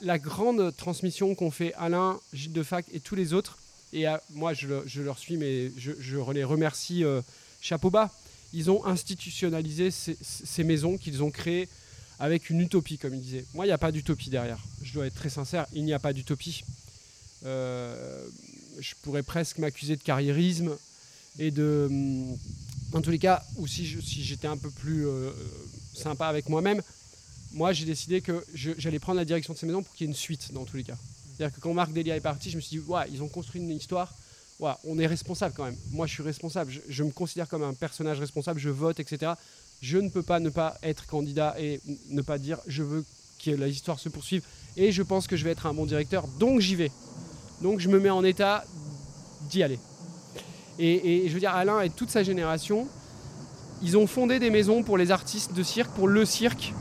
[0.01, 3.57] La, grande transmission qu'ont fait Alain, Gilles de Fac et tous les autres,
[3.93, 7.21] et moi je, je, leur suis, mais je, je les remercie euh,
[7.61, 8.09] chapeau bas.
[8.51, 11.69] Ils ont institutionnalisé ces maisons qu'ils ont créées
[12.21, 13.45] avec une utopie, comme ils disaient.
[13.55, 14.59] Moi, il n'y a pas d'utopie derrière.
[14.83, 16.63] Je dois être très sincère, il n'y a pas d'utopie.
[17.45, 18.23] Euh,
[18.79, 20.77] je pourrais presque m'accuser de carriérisme
[21.39, 22.37] et de, hum,
[22.93, 23.85] en tous les cas, ou si,
[24.23, 25.31] j'étais un peu plus euh,
[25.95, 26.83] sympa avec moi-même,
[27.53, 30.13] moi j'ai décidé que j'allais prendre la direction de ces maisons pour qu'il y ait
[30.13, 30.97] une suite dans tous les cas.
[31.35, 33.71] C'est-à-dire que quand Marc Delia est parti, je me suis dit, ils ont construit une
[33.71, 34.13] histoire,
[34.83, 35.77] on est responsable quand même.
[35.91, 39.33] Moi je suis responsable, je, me considère comme un personnage responsable, je vote, etc.
[39.81, 43.03] Je ne peux pas ne pas être candidat et ne pas dire je veux
[43.43, 44.43] que la histoire se poursuive
[44.77, 46.91] et je pense que je vais être un bon directeur, donc j'y vais.
[47.61, 48.63] Donc je me mets en état
[49.49, 49.79] d'y aller.
[50.79, 52.87] Et, je veux dire, Alain et toute sa génération,
[53.83, 56.73] ils ont fondé des maisons pour les artistes de cirque, pour le cirque.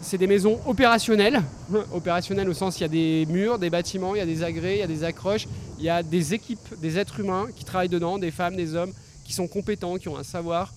[0.00, 1.42] C'est des maisons opérationnelles,
[1.92, 4.76] opérationnelles au sens il y a des murs, des bâtiments, il y a des agrès,
[4.76, 5.46] il y a des accroches,
[5.78, 8.92] il y a des équipes, des êtres humains qui travaillent dedans, des femmes, des hommes,
[9.24, 10.72] qui sont compétents, qui ont un savoir.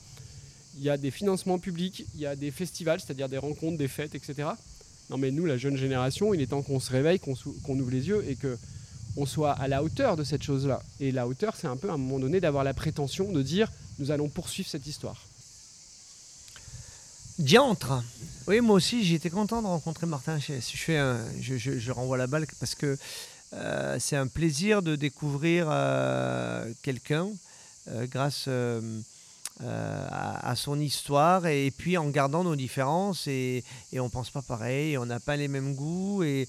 [0.77, 3.87] Il y a des financements publics, il y a des festivals, c'est-à-dire des rencontres, des
[3.87, 4.49] fêtes, etc.
[5.09, 8.07] Non mais nous, la jeune génération, il est temps qu'on se réveille, qu'on ouvre les
[8.07, 8.57] yeux et que
[9.17, 10.81] on soit à la hauteur de cette chose-là.
[10.99, 13.71] Et la hauteur, c'est un peu à un moment donné d'avoir la prétention de dire
[13.99, 15.21] nous allons poursuivre cette histoire.
[17.39, 18.03] Diantre
[18.47, 20.39] Oui, moi aussi, j'étais content de rencontrer Martin.
[20.39, 22.97] Je, je, je, je renvoie la balle parce que
[23.53, 27.29] euh, c'est un plaisir de découvrir euh, quelqu'un
[27.89, 28.49] euh, grâce
[29.61, 33.63] euh, à, son histoire et, puis en gardant nos différences et,
[33.93, 36.47] et on pense pas pareil, on n'a pas les mêmes goûts et,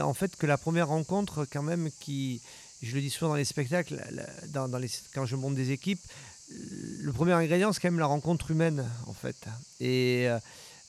[0.00, 2.42] en fait que la première rencontre quand même qui,
[2.82, 4.02] je le dis souvent dans les spectacles,
[4.48, 6.02] dans, les, quand je monte des équipes,
[6.50, 9.46] le premier ingrédient c'est quand même la rencontre humaine en fait
[9.80, 10.28] et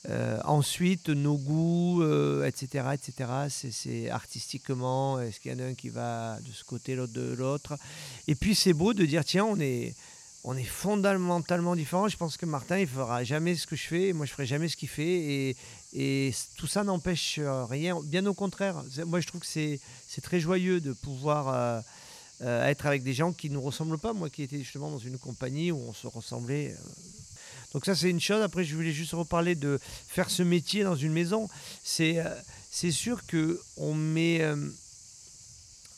[0.08, 2.02] euh, ensuite, nos goûts,
[2.44, 6.64] etc., euh, etc., c'est artistiquement, est-ce qu'il y en a un qui va de ce
[6.64, 7.76] côté, l'autre de l'autre?
[8.26, 9.94] Et puis, c'est beau de dire, tiens, on est,
[10.44, 12.08] on est fondamentalement différents.
[12.08, 14.68] Je pense que Martin, il fera jamais ce que je fais, moi je ferai jamais
[14.68, 15.56] ce qu'il fait,
[15.92, 18.00] et, tout ça n'empêche rien.
[18.04, 19.80] Bien au contraire, moi je trouve que c'est
[20.22, 21.80] très joyeux de pouvoir euh,
[22.42, 24.12] euh, être avec des gens qui ne nous ressemblent pas.
[24.12, 26.72] Moi qui étais justement dans une compagnie où on se ressemblait.
[26.72, 26.90] Euh.
[27.74, 28.40] Donc ça c'est une chose.
[28.42, 31.48] Après je voulais juste reparler de faire ce métier dans une maison.
[31.82, 32.18] C'est
[32.70, 34.40] c'est sûr que on met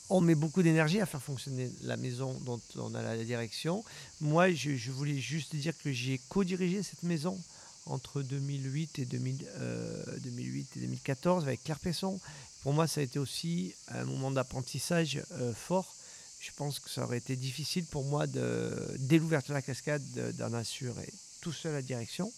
[0.09, 3.83] on met beaucoup d'énergie à faire fonctionner la maison dont on a la direction.
[4.21, 7.39] Moi, je, voulais juste dire que j'ai co-dirigé cette maison
[7.85, 12.19] entre 2008 et, 2008 et 2014 avec Claire Pesson.
[12.61, 15.93] Pour moi, ça a été aussi un moment d'apprentissage euh, fort.
[16.39, 20.03] Je pense que ça aurait été difficile pour moi, de, dès l'ouverture de la cascade,
[20.37, 21.09] d'en assurer
[21.41, 22.31] tout seul la direction.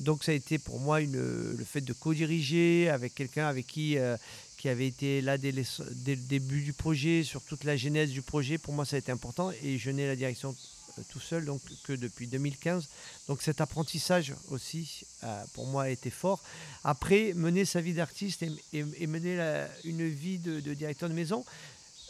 [0.00, 4.16] Donc ça a été pour moi le fait de co-diriger avec quelqu'un avec qui euh,
[4.62, 8.58] qui avait été là dès, le début du projet, sur toute la genèse du projet.
[8.58, 10.54] Pour moi, ça a été important et je n'ai la direction
[10.96, 12.88] euh, tout seul donc que depuis 2015.
[13.26, 16.40] Donc cet apprentissage aussi, euh, pour moi, a été fort.
[16.84, 21.44] Après, mener sa vie d'artiste et, mener une vie de, directeur de maison,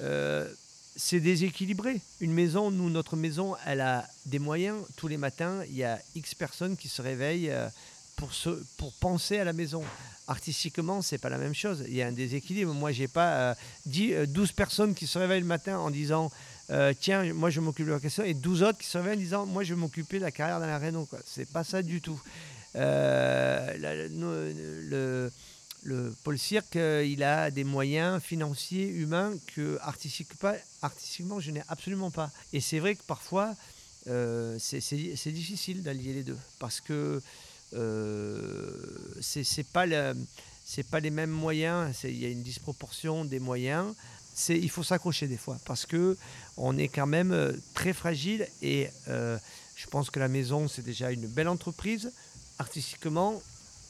[0.03, 0.47] euh,
[0.95, 2.03] c'est déséquilibré.
[2.21, 4.85] Une maison, nous, notre maison, elle a des moyens.
[4.97, 7.51] Tous les matins, il y a X personnes qui se réveillent
[8.77, 9.83] pour, penser à la maison.
[10.29, 11.85] Artistiquement, c'est pas la même chose.
[11.89, 12.73] Il y a un déséquilibre.
[12.73, 13.57] Moi, j'ai pas
[13.87, 16.31] 10, euh, 12 euh, personnes qui se réveillent le matin en disant
[16.71, 19.47] euh, Tiens, moi, je m'occupe de question, et 12 autres qui se réveillent en disant
[19.47, 21.09] Moi, je vais m'occuper de la carrière dans la Renault.
[21.25, 22.21] C'est pas ça du tout.
[22.75, 24.11] le,
[25.83, 32.31] le Paul Cirque, il a des moyens financiers, humains que artistiquement, je n'ai absolument pas.
[32.53, 33.57] Et c'est vrai que parfois,
[34.07, 37.21] c'est difficile d'allier les deux parce que euh,
[39.21, 39.87] c'est pas
[40.65, 41.95] c'est pas les mêmes moyens.
[42.05, 43.95] Il y a une disproportion des moyens.
[44.35, 46.17] c'est, il faut s'accrocher des fois parce que
[46.57, 49.39] on est quand même euh, très fragile et euh,
[49.77, 52.13] je pense que la maison c'est déjà une belle entreprise.
[52.59, 53.43] Artistiquement,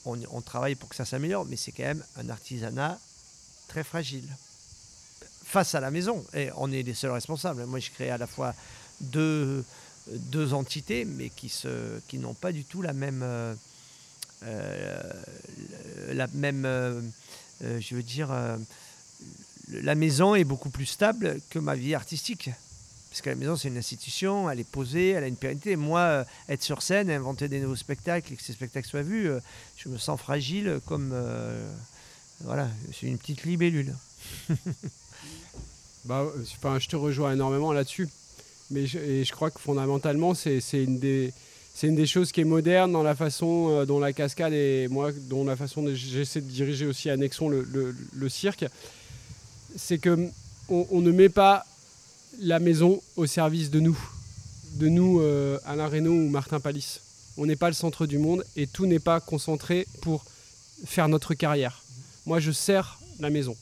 [0.05, 2.99] on, on travaille pour que ça s'améliore, mais c'est quand même un artisanat
[3.69, 4.29] très fragile
[5.45, 6.25] face à la maison.
[6.35, 7.65] Et on est les seuls responsables.
[7.67, 8.55] Moi, je crée à la fois
[9.01, 9.65] deux,
[10.07, 11.53] deux entités, mais qui,
[12.09, 13.55] qui n'ont pas du tout la même, euh, euh,
[16.13, 17.01] la même, euh,
[17.65, 18.57] euh, je veux dire, euh,
[19.69, 22.51] la maison est beaucoup plus stable que ma vie artistique.
[23.11, 25.77] Parce que la maison, c'est une institution, elle est posée, elle a une pérennité.
[25.77, 29.29] Moi, euh, être sur scène, inventer des nouveaux spectacles et que ces spectacles soient vus,
[29.29, 29.39] euh,
[29.77, 31.11] je me sens fragile comme.
[31.13, 31.71] euh,
[32.41, 33.95] voilà, c'est une petite libellule.
[36.05, 38.09] Bah, euh, je te rejoins énormément là-dessus.
[38.73, 41.33] Mais je, crois que fondamentalement, c'est une des
[41.83, 44.87] c'est une des choses qui est moderne dans la façon euh, dont la cascade et
[44.87, 48.65] moi, dont la façon dont j'essaie de diriger aussi à Nexon le, cirque,
[49.75, 50.29] c'est que
[50.69, 51.67] on, on ne met pas
[52.39, 53.99] la maison au service de nous,
[54.75, 57.01] de nous euh, Alain Reynaud ou Martin Palis.
[57.37, 60.25] On n'est pas le centre du monde et tout n'est pas concentré pour
[60.85, 61.83] faire notre carrière.
[62.27, 63.57] Moi, je sers la maison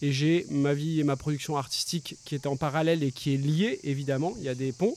[0.00, 3.36] et j'ai ma vie et ma production artistique qui est en parallèle et qui est
[3.36, 4.96] liée, évidemment, il y a des ponts,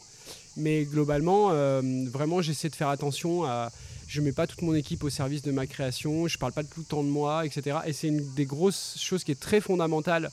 [0.58, 3.72] mais globalement, euh, vraiment, j'essaie de faire attention à...
[4.08, 6.66] Je mets pas toute mon équipe au service de ma création, je ne parle pas
[6.66, 7.78] tout le temps de moi, etc.
[7.86, 10.30] Et c'est une des grosses choses qui est très fondamentale,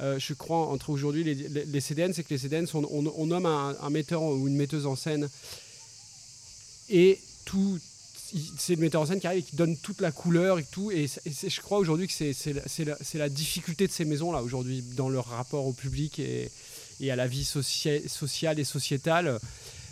[0.00, 3.90] euh, je crois, entre aujourd'hui les, les- CDN, c'est que les CDN, on, nomme un,
[3.90, 5.28] metteur ou une metteuse en scène
[6.88, 7.78] et tout
[8.58, 10.90] c'est le metteur en scène qui arrive et qui donne toute la couleur et tout.
[10.90, 15.66] Et, je crois aujourd'hui que c'est la difficulté de ces maisons-là, aujourd'hui, dans leur rapport
[15.66, 16.50] au public et,
[17.02, 19.38] et à la vie socia- sociale et sociétale.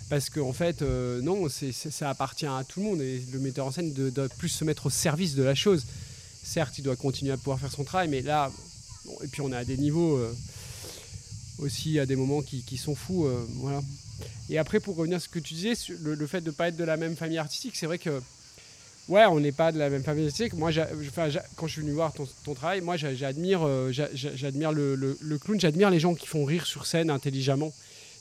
[0.08, 3.02] Parce qu'en en fait, euh, non, ça appartient à tout le monde.
[3.02, 5.84] Et le metteur en scène doit plus se mettre au service de la chose.
[6.42, 8.50] Certes, il doit continuer à pouvoir faire son travail, mais là,
[9.22, 10.32] et puis on à des niveaux euh,
[11.58, 13.26] aussi, à des moments qui, sont fous.
[13.26, 13.82] euh, voilà.
[14.48, 16.68] Et après, pour revenir à ce que tu disais, le, le fait de ne pas
[16.68, 18.20] être de la même famille artistique, c'est vrai que,
[19.08, 20.30] ouais, on n'est pas de la même famille.
[20.54, 20.70] Moi,
[21.56, 25.16] quand je suis venu voir ton, travail, moi, j'a- j'admire, euh, j'a- j'a- j'admire le,
[25.42, 27.72] clown, j'admire les gens qui font rire sur scène intelligemment.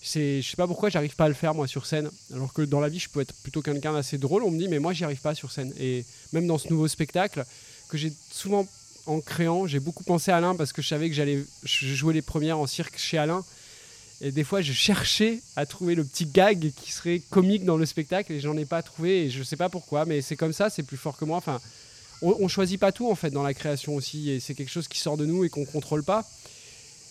[0.02, 2.62] C'est, je sais pas pourquoi j'arrive pas à le faire moi sur scène, alors que
[2.62, 4.44] dans la vie je peux être plutôt quelqu'un d'assez drôle.
[4.44, 5.74] On me dit mais moi j'y arrive pas sur scène.
[5.78, 7.44] Et même dans ce nouveau spectacle
[7.89, 8.65] que j'ai souvent
[9.08, 12.22] en créant, j'ai beaucoup pensé à Alain parce que je savais que j'allais jouais les
[12.22, 13.44] premières en cirque chez Alain.
[14.21, 17.86] Et des fois, je cherchais à trouver le petit gag qui serait comique dans le
[17.86, 19.25] spectacle et j'en ai pas trouvé.
[19.25, 21.38] Et je sais pas pourquoi, mais c'est comme ça, c'est plus fort que moi.
[21.38, 21.62] Enfin,
[22.21, 24.88] on, on choisit pas tout en fait dans la création aussi, et c'est quelque chose
[24.88, 26.25] qui sort de nous et qu'on contrôle pas.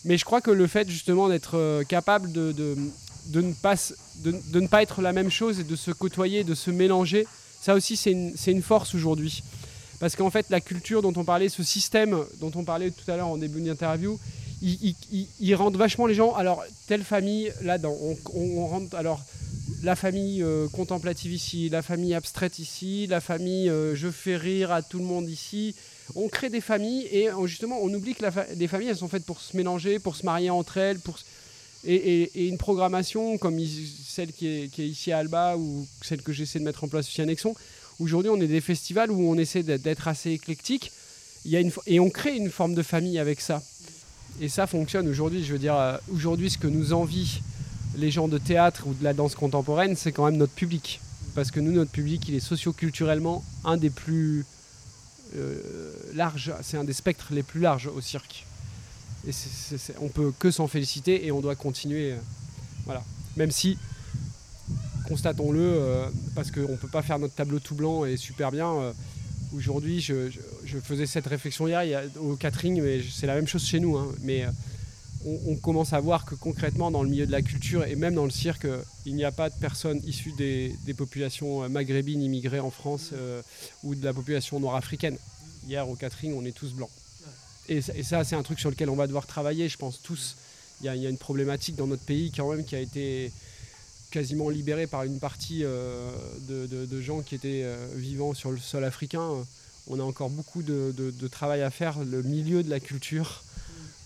[0.04, 2.76] Mais je crois que le fait justement d'être euh, capable de, de,
[3.40, 3.74] ne pas,
[4.16, 7.26] de, de ne pas être la même chose et de se côtoyer, de se mélanger,
[7.60, 9.42] ça aussi c'est une, une force aujourd'hui.
[9.98, 13.16] Parce qu'en fait, la culture dont on parlait, ce système dont on parlait tout à
[13.16, 14.18] l'heure en début d'interview,
[14.62, 16.34] il, il, il- il rentre vachement les gens.
[16.34, 17.96] Alors, telle famille, là, dans,
[18.34, 18.94] on, rentre.
[18.96, 19.20] Alors,
[19.82, 24.72] la famille euh, contemplative ici, la famille abstraite ici, la famille euh, je fais rire
[24.72, 25.74] à tout le monde ici.
[26.16, 28.24] On crée des familles et justement, on oublie que
[28.56, 30.98] les familles, elles sont faites pour se mélanger, pour se marier entre elles,
[31.86, 33.60] et, une programmation comme
[34.06, 37.20] celle qui est, ici à Alba ou celle que j'essaie de mettre en place aussi
[37.20, 37.54] à Nexon.
[38.00, 40.92] Aujourd'hui, on est des festivals où on essaie d'être- assez éclectique.
[41.86, 43.62] Et on crée une forme de famille avec ça.
[44.40, 45.44] Et ça fonctionne aujourd'hui.
[45.44, 47.40] Je veux dire, euh, aujourd'hui, ce que nous envient
[47.96, 51.00] les gens de théâtre ou de la danse contemporaine, c'est quand même notre public.
[51.34, 54.44] Parce que nous, notre public, il est socioculturellement un des plus
[55.36, 56.52] euh, larges.
[56.62, 58.46] C'est un des spectres les plus larges au cirque.
[59.26, 62.12] Et c'est- c'est- c'est- on peut que s'en féliciter et on doit continuer.
[62.12, 62.16] euh,
[62.86, 63.02] voilà.
[63.36, 63.76] Même si,
[65.06, 68.72] constatons-le, parce qu'on ne peut pas faire notre tableau tout blanc et super bien.
[69.56, 70.30] Aujourd'hui, je-
[70.68, 73.80] je faisais cette réflexion hier il y au catering, mais c'est la même chose chez
[73.80, 73.96] nous.
[73.96, 74.12] hein.
[74.20, 74.50] mais euh,
[75.24, 78.24] on, commence à voir que concrètement, dans le milieu de la culture et même dans
[78.24, 78.66] le cirque,
[79.04, 83.42] il n'y a pas de personnes issues des, populations euh, maghrébines immigrées en France euh,
[83.82, 85.16] ou de la population nord-africaine.
[85.66, 86.90] Hier, au catering, on est tous blancs.
[87.68, 90.36] Et, ça- c'est un truc sur lequel on va devoir travailler, je pense, tous.
[90.80, 93.32] Il y, a- une problématique dans notre pays quand même qui a été
[94.10, 99.44] quasiment libérée par une partie de, gens qui étaient vivants sur le sol africain.
[99.88, 103.42] On a encore beaucoup de, travail à faire, le milieu de la culture,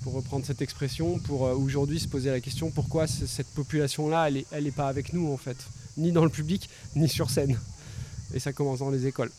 [0.03, 4.35] pour reprendre cette expression, pour euh, aujourd'hui se poser la question pourquoi cette population-là, elle
[4.35, 5.57] n'est elle pas avec nous en fait,
[5.97, 7.59] ni dans le public, ni sur scène.
[8.35, 9.30] Et ça commence dans les écoles.